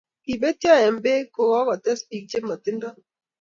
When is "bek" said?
1.03-1.25